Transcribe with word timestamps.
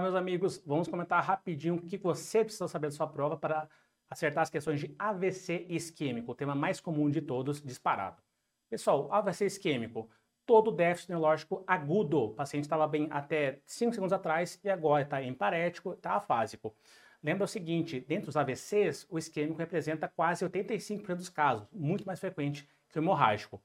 Meus 0.00 0.14
amigos, 0.14 0.62
vamos 0.64 0.86
comentar 0.86 1.22
rapidinho 1.24 1.76
o 1.76 1.82
que 1.82 1.96
você 1.96 2.44
precisa 2.44 2.68
saber 2.68 2.88
da 2.88 2.92
sua 2.92 3.06
prova 3.06 3.36
para 3.36 3.68
acertar 4.08 4.42
as 4.42 4.50
questões 4.50 4.80
de 4.80 4.94
AVC 4.98 5.66
isquêmico, 5.68 6.32
o 6.32 6.34
tema 6.34 6.54
mais 6.54 6.80
comum 6.80 7.10
de 7.10 7.20
todos, 7.20 7.60
disparado. 7.60 8.22
Pessoal, 8.70 9.12
AVC 9.12 9.46
isquêmico, 9.46 10.08
todo 10.46 10.70
déficit 10.70 11.10
neurológico 11.10 11.64
agudo. 11.66 12.24
O 12.24 12.34
paciente 12.34 12.64
estava 12.64 12.86
bem 12.86 13.08
até 13.10 13.60
5 13.66 13.92
segundos 13.92 14.12
atrás 14.12 14.60
e 14.62 14.70
agora 14.70 15.02
está 15.02 15.22
em 15.22 15.34
parético, 15.34 15.92
está 15.92 16.12
afásico. 16.12 16.74
Lembra 17.22 17.44
o 17.44 17.48
seguinte, 17.48 17.98
dentro 18.00 18.26
dos 18.26 18.36
AVCs, 18.36 19.06
o 19.10 19.18
isquêmico 19.18 19.58
representa 19.58 20.06
quase 20.06 20.44
85% 20.44 21.16
dos 21.16 21.28
casos, 21.28 21.66
muito 21.72 22.06
mais 22.06 22.20
frequente 22.20 22.68
que 22.88 22.98
o 22.98 23.02
hemorrágico. 23.02 23.60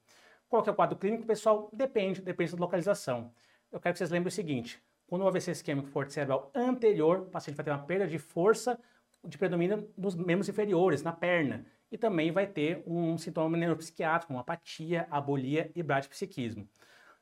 Qual 0.48 0.62
que 0.62 0.68
é 0.68 0.72
o 0.72 0.74
quadro 0.74 0.98
clínico, 0.98 1.24
pessoal? 1.24 1.70
Depende, 1.72 2.20
depende 2.20 2.52
da 2.52 2.58
localização. 2.58 3.32
Eu 3.70 3.80
quero 3.80 3.92
que 3.92 3.98
vocês 3.98 4.10
lembrem 4.10 4.28
o 4.28 4.32
seguinte, 4.32 4.82
quando 5.06 5.22
o 5.22 5.28
AVC 5.28 5.50
isquêmico 5.50 5.88
for 5.88 6.10
cerebral 6.10 6.50
anterior, 6.54 7.20
o 7.20 7.30
paciente 7.30 7.56
vai 7.56 7.64
ter 7.64 7.70
uma 7.70 7.84
perda 7.84 8.06
de 8.06 8.18
força 8.18 8.78
de 9.24 9.38
predomínio 9.38 9.88
dos 9.96 10.14
membros 10.14 10.48
inferiores, 10.48 11.02
na 11.02 11.12
perna. 11.12 11.64
E 11.90 11.96
também 11.96 12.32
vai 12.32 12.46
ter 12.46 12.82
um 12.86 13.16
sintoma 13.16 13.56
neuropsiquiátrico, 13.56 14.28
como 14.28 14.38
apatia, 14.38 15.06
abolia 15.10 15.70
e 15.74 15.82
bradipsiquismo. 15.82 16.68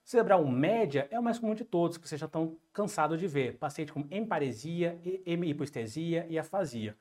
Cerebral 0.04 0.44
média 0.46 1.06
é 1.10 1.18
o 1.18 1.22
mais 1.22 1.38
comum 1.38 1.54
de 1.54 1.64
todos, 1.64 1.96
que 1.96 2.08
vocês 2.08 2.20
já 2.20 2.26
estão 2.26 2.58
cansados 2.72 3.20
de 3.20 3.28
ver. 3.28 3.56
Paciente 3.58 3.92
com 3.92 4.06
emparesia, 4.10 5.00
hemihipoestesia 5.24 6.26
e 6.28 6.38
afasia. 6.38 6.96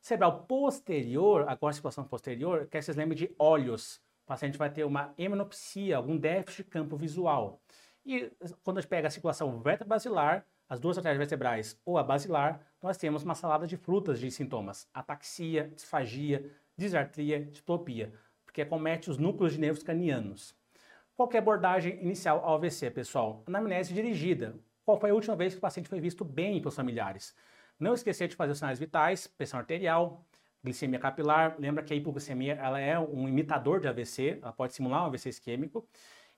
Cerebral 0.00 0.44
posterior, 0.44 1.44
agora 1.48 1.74
situação 1.74 2.04
posterior, 2.04 2.66
quer 2.66 2.78
que 2.78 2.84
vocês 2.84 2.96
lembrem 2.96 3.18
de 3.18 3.34
olhos. 3.38 3.96
O 4.24 4.26
paciente 4.26 4.56
vai 4.56 4.70
ter 4.70 4.84
uma 4.84 5.12
hemanopsia, 5.18 5.96
algum 5.96 6.16
déficit 6.16 6.64
de 6.64 6.70
campo 6.70 6.96
visual. 6.96 7.60
E 8.06 8.30
quando 8.62 8.78
a 8.78 8.80
gente 8.80 8.88
pega 8.88 9.08
a 9.08 9.10
circulação 9.10 9.60
vertebral-basilar, 9.60 10.46
as 10.68 10.78
duas 10.78 10.96
artérias 10.96 11.18
vertebrais 11.18 11.76
ou 11.84 11.98
a 11.98 12.04
basilar, 12.04 12.60
nós 12.80 12.96
temos 12.96 13.24
uma 13.24 13.34
salada 13.34 13.66
de 13.66 13.76
frutas 13.76 14.20
de 14.20 14.30
sintomas: 14.30 14.88
ataxia, 14.94 15.72
disfagia, 15.74 16.48
disartria, 16.76 17.44
diplopia, 17.44 18.12
porque 18.44 18.62
acomete 18.62 19.10
os 19.10 19.18
núcleos 19.18 19.54
de 19.54 19.60
nervos 19.60 19.82
cranianos. 19.82 20.54
Qual 21.16 21.28
é 21.32 21.36
a 21.36 21.40
abordagem 21.40 22.00
inicial 22.00 22.44
ao 22.44 22.54
AVC, 22.54 22.90
pessoal? 22.92 23.42
Anamnese 23.44 23.92
dirigida. 23.92 24.54
Qual 24.84 25.00
foi 25.00 25.10
a 25.10 25.14
última 25.14 25.34
vez 25.34 25.54
que 25.54 25.58
o 25.58 25.62
paciente 25.62 25.88
foi 25.88 25.98
visto 25.98 26.24
bem 26.24 26.60
pelos 26.60 26.76
familiares? 26.76 27.34
Não 27.76 27.92
esquecer 27.92 28.28
de 28.28 28.36
fazer 28.36 28.52
os 28.52 28.58
sinais 28.58 28.78
vitais, 28.78 29.26
pressão 29.26 29.58
arterial, 29.58 30.24
glicemia 30.62 31.00
capilar. 31.00 31.56
Lembra 31.58 31.82
que 31.82 31.92
a 31.92 31.96
hipoglicemia 31.96 32.54
ela 32.54 32.78
é 32.78 32.96
um 32.98 33.28
imitador 33.28 33.80
de 33.80 33.88
AVC, 33.88 34.38
ela 34.40 34.52
pode 34.52 34.74
simular 34.74 35.02
um 35.02 35.06
AVC 35.06 35.28
isquêmico. 35.28 35.88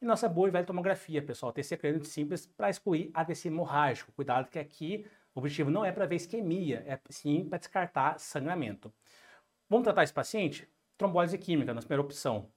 E 0.01 0.05
nossa 0.05 0.29
boa 0.29 0.47
e 0.47 0.51
velha 0.53 0.65
tomografia, 0.65 1.21
pessoal, 1.21 1.53
TC 1.53 1.77
crânio 1.77 2.05
simples 2.05 2.47
para 2.47 2.71
excluir 2.71 3.11
AVC 3.13 3.49
hemorrágico. 3.49 4.13
Cuidado 4.13 4.49
que 4.49 4.57
aqui 4.57 5.05
o 5.35 5.41
objetivo 5.41 5.73
não 5.73 5.85
é 5.85 5.91
para 5.91 6.07
ver 6.07 6.15
isquemia, 6.15 6.85
é 6.87 7.01
sim 7.11 7.45
para 7.49 7.59
descartar 7.59 8.17
sangramento. 8.21 8.95
Vamos 9.69 9.83
tratar 9.83 10.05
esse 10.05 10.13
paciente? 10.13 10.69
Trombólise 10.97 11.37
química, 11.37 11.75
nossa 11.75 11.87
primeira 11.87 12.03
opção. 12.03 12.49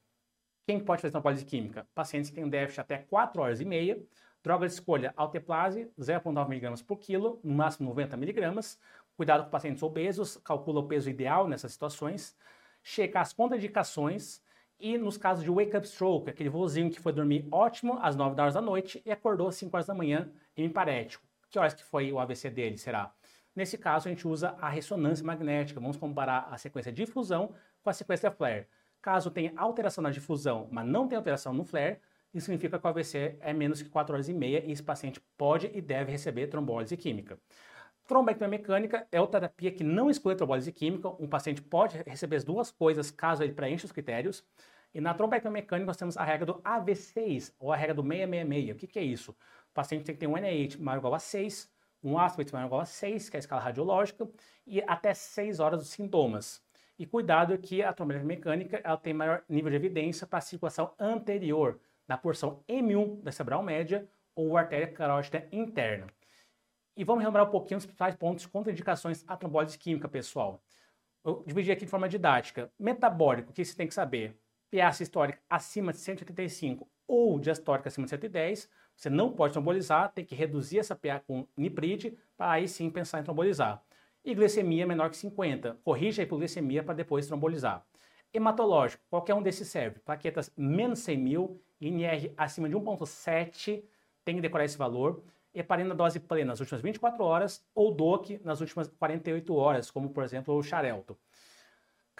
Quem 0.67 0.79
pode 0.79 1.01
fazer 1.01 1.11
trombólise 1.11 1.43
química? 1.43 1.87
Pacientes 1.95 2.29
que 2.29 2.35
têm 2.35 2.47
déficit 2.47 2.81
até 2.81 2.99
4 2.99 3.41
horas 3.41 3.59
e 3.59 3.65
meia. 3.65 3.99
Droga 4.43 4.67
de 4.67 4.73
escolha, 4.73 5.11
alteplase, 5.17 5.91
0,9 5.99 6.45
mg 6.45 6.83
por 6.83 6.97
quilo, 6.97 7.39
no 7.43 7.55
máximo 7.55 7.89
90 7.89 8.17
mg. 8.17 8.77
Cuidado 9.17 9.45
com 9.45 9.49
pacientes 9.49 9.81
obesos, 9.81 10.37
calcula 10.37 10.79
o 10.79 10.87
peso 10.87 11.09
ideal 11.09 11.47
nessas 11.47 11.71
situações. 11.71 12.37
Checa 12.83 13.19
as 13.19 13.33
contraindicações 13.33 14.43
e 14.81 14.97
nos 14.97 15.17
casos 15.17 15.43
de 15.43 15.49
wake 15.49 15.77
up 15.77 15.87
stroke, 15.87 16.29
aquele 16.29 16.49
vozinho 16.49 16.89
que 16.89 16.99
foi 16.99 17.13
dormir 17.13 17.47
ótimo 17.51 17.99
às 18.01 18.15
9 18.15 18.39
horas 18.39 18.53
da 18.53 18.61
noite 18.61 19.01
e 19.05 19.11
acordou 19.11 19.47
às 19.47 19.55
5 19.55 19.75
horas 19.75 19.87
da 19.87 19.93
manhã 19.93 20.31
em 20.57 20.69
parético. 20.69 21.23
Que 21.49 21.59
horas 21.59 21.73
que 21.73 21.83
foi 21.83 22.11
o 22.11 22.19
AVC 22.19 22.49
dele, 22.49 22.77
será? 22.77 23.13
Nesse 23.55 23.77
caso, 23.77 24.07
a 24.07 24.11
gente 24.11 24.27
usa 24.27 24.55
a 24.59 24.69
ressonância 24.69 25.25
magnética. 25.25 25.79
Vamos 25.79 25.97
comparar 25.97 26.47
a 26.51 26.57
sequência 26.57 26.91
de 26.91 27.05
difusão 27.05 27.53
com 27.83 27.89
a 27.89 27.93
sequência 27.93 28.31
flare. 28.31 28.67
Caso 29.01 29.29
tenha 29.29 29.53
alteração 29.55 30.01
na 30.01 30.09
difusão, 30.09 30.67
mas 30.71 30.85
não 30.85 31.07
tenha 31.07 31.19
alteração 31.19 31.53
no 31.53 31.65
flare, 31.65 31.99
isso 32.33 32.45
significa 32.45 32.79
que 32.79 32.85
o 32.85 32.89
AVC 32.89 33.37
é 33.41 33.51
menos 33.51 33.81
que 33.81 33.89
4 33.89 34.13
horas 34.13 34.29
e 34.29 34.33
meia 34.33 34.63
e 34.65 34.71
esse 34.71 34.81
paciente 34.81 35.19
pode 35.37 35.69
e 35.73 35.81
deve 35.81 36.11
receber 36.11 36.47
trombólise 36.47 36.95
química. 36.95 37.37
Trombectomia 38.07 38.49
mecânica 38.49 39.07
é 39.11 39.19
outra 39.19 39.41
terapia 39.41 39.71
que 39.71 39.83
não 39.83 40.09
exclui 40.09 40.35
trombólise 40.35 40.71
química. 40.71 41.09
Um 41.19 41.27
paciente 41.27 41.61
pode 41.61 42.01
receber 42.05 42.37
as 42.37 42.43
duas 42.43 42.71
coisas 42.71 43.11
caso 43.11 43.43
ele 43.43 43.53
preencha 43.53 43.85
os 43.85 43.91
critérios. 43.91 44.43
E 44.93 44.99
na 44.99 45.13
trombectomia 45.13 45.61
mecânica 45.61 45.85
nós 45.85 45.97
temos 45.97 46.17
a 46.17 46.23
regra 46.23 46.45
do 46.45 46.55
AV6, 46.61 47.53
ou 47.59 47.71
a 47.71 47.75
regra 47.75 47.95
do 47.95 48.03
666. 48.03 48.75
O 48.75 48.75
que, 48.75 48.87
que 48.87 48.99
é 48.99 49.03
isso? 49.03 49.31
O 49.31 49.73
paciente 49.73 50.03
tem 50.03 50.15
que 50.15 50.19
ter 50.19 50.27
um 50.27 50.35
NIH 50.35 50.77
maior 50.79 50.97
ou 50.97 51.01
igual 51.01 51.13
a 51.15 51.19
6, 51.19 51.71
um 52.03 52.17
aspecto 52.17 52.53
maior 52.53 52.65
ou 52.65 52.69
igual 52.69 52.81
a 52.81 52.85
6, 52.85 53.29
que 53.29 53.37
é 53.37 53.39
a 53.39 53.39
escala 53.39 53.61
radiológica, 53.61 54.27
e 54.67 54.81
até 54.81 55.13
6 55.13 55.59
horas 55.59 55.79
dos 55.79 55.89
sintomas. 55.89 56.61
E 56.99 57.05
cuidado 57.05 57.57
que 57.57 57.81
a 57.81 57.93
trombectomia 57.93 58.35
mecânica 58.35 58.81
ela 58.83 58.97
tem 58.97 59.13
maior 59.13 59.43
nível 59.47 59.69
de 59.69 59.75
evidência 59.77 60.27
para 60.27 60.39
a 60.39 60.41
circulação 60.41 60.93
anterior, 60.99 61.79
na 62.07 62.17
porção 62.17 62.63
M1 62.67 63.21
da 63.21 63.31
cerebral 63.31 63.63
média 63.63 64.07
ou 64.35 64.57
artéria 64.57 64.91
carótida 64.91 65.47
interna. 65.51 66.07
E 66.95 67.03
vamos 67.03 67.21
relembrar 67.21 67.47
um 67.47 67.51
pouquinho 67.51 67.77
os 67.77 67.85
principais 67.85 68.15
pontos 68.15 68.45
contraindicações 68.45 69.23
à 69.27 69.37
trombólise 69.37 69.77
química, 69.77 70.09
pessoal. 70.09 70.61
Eu 71.23 71.43
dividi 71.47 71.71
aqui 71.71 71.85
de 71.85 71.91
forma 71.91 72.09
didática. 72.09 72.71
Metabólico, 72.77 73.51
o 73.51 73.53
que 73.53 73.63
você 73.63 73.75
tem 73.75 73.87
que 73.87 73.93
saber? 73.93 74.35
PA 74.71 74.89
histórica 75.03 75.39
acima 75.49 75.91
de 75.91 75.99
185 75.99 76.87
ou 77.07 77.37
diastólica 77.39 77.89
acima 77.89 78.05
de 78.05 78.11
110, 78.11 78.69
você 78.95 79.09
não 79.09 79.31
pode 79.31 79.53
trombolizar, 79.53 80.11
tem 80.13 80.23
que 80.23 80.33
reduzir 80.33 80.79
essa 80.79 80.95
PA 80.95 81.19
com 81.19 81.45
nipride 81.57 82.17
para 82.37 82.51
aí 82.51 82.67
sim 82.67 82.89
pensar 82.89 83.19
em 83.19 83.23
trombolizar. 83.23 83.83
E 84.23 84.33
glicemia 84.33 84.87
menor 84.87 85.09
que 85.09 85.17
50, 85.17 85.77
corrija 85.83 86.21
a 86.21 86.23
hipoglicemia 86.23 86.83
para 86.83 86.93
depois 86.93 87.27
trombolizar. 87.27 87.85
Hematológico, 88.33 89.03
qualquer 89.09 89.33
um 89.33 89.41
desses 89.41 89.67
serve. 89.67 89.99
Plaquetas 89.99 90.51
menos 90.55 90.99
100 90.99 91.17
mil, 91.17 91.61
INR 91.81 92.33
acima 92.37 92.69
de 92.69 92.75
1.7, 92.75 93.83
tem 94.23 94.35
que 94.35 94.41
decorar 94.41 94.63
esse 94.63 94.77
valor 94.77 95.23
heparina 95.53 95.93
dose 95.93 96.19
plena 96.19 96.51
nas 96.51 96.59
últimas 96.59 96.81
24 96.81 97.23
horas 97.23 97.65
ou 97.75 97.93
DOC 97.93 98.39
nas 98.43 98.61
últimas 98.61 98.87
48 98.87 99.53
horas, 99.53 99.91
como 99.91 100.09
por 100.09 100.23
exemplo 100.23 100.55
o 100.55 100.63
Xarelto. 100.63 101.17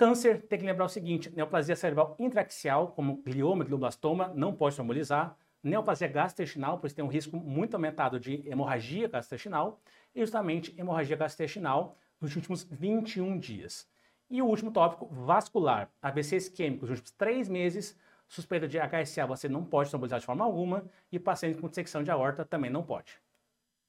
Câncer, 0.01 0.41
tem 0.47 0.57
que 0.57 0.65
lembrar 0.65 0.85
o 0.85 0.89
seguinte, 0.89 1.31
neoplasia 1.35 1.75
cerebral 1.75 2.15
intraaxial, 2.17 2.87
como 2.87 3.17
glioma, 3.17 3.63
glioblastoma, 3.63 4.33
não 4.33 4.51
pode 4.51 4.73
trombolizar. 4.73 5.37
Neoplasia 5.61 6.07
gastrointestinal, 6.07 6.79
pois 6.79 6.91
tem 6.91 7.05
um 7.05 7.07
risco 7.07 7.37
muito 7.37 7.75
aumentado 7.75 8.19
de 8.19 8.41
hemorragia 8.49 9.07
gastrointestinal. 9.07 9.79
E 10.15 10.21
justamente 10.21 10.73
hemorragia 10.75 11.15
gastrointestinal 11.15 11.99
nos 12.19 12.35
últimos 12.35 12.63
21 12.63 13.37
dias. 13.37 13.87
E 14.27 14.41
o 14.41 14.47
último 14.47 14.71
tópico, 14.71 15.05
vascular. 15.05 15.87
AVC 16.01 16.37
isquêmico, 16.37 16.81
nos 16.81 16.89
últimos 16.89 17.11
3 17.11 17.47
meses, 17.47 17.95
suspeita 18.27 18.67
de 18.67 18.79
HSA 18.79 19.27
você 19.27 19.47
não 19.47 19.63
pode 19.63 19.91
trombolizar 19.91 20.19
de 20.19 20.25
forma 20.25 20.43
alguma 20.43 20.83
e 21.11 21.19
paciente 21.19 21.61
com 21.61 21.69
dissecção 21.69 22.01
de 22.01 22.09
aorta 22.09 22.43
também 22.43 22.71
não 22.71 22.81
pode. 22.81 23.21